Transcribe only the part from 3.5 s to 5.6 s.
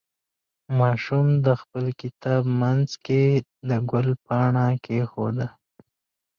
د ګل پاڼه کېښوده.